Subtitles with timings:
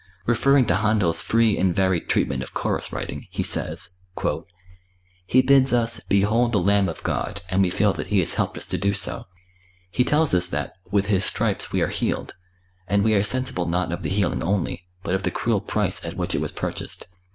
[0.25, 3.99] Referring to Händel's free and varied treatment of chorus writing, he says:
[5.27, 8.57] "He bids us 'Behold the Lamb of God' and we feel that he has helped
[8.57, 9.25] us to do so.
[9.91, 12.33] He tells us that 'With His stripes we are healed,'
[12.87, 16.17] and we are sensible not of the healing only, but of the cruel price at
[16.17, 17.05] which it was purchased.